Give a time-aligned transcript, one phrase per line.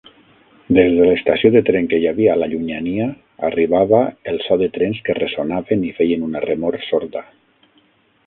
[0.75, 3.05] Des de l'estació de tren que hi havia a la llunyania
[3.49, 4.01] arribava
[4.33, 7.23] el so de trens que ressonaven i feien una remor sorda.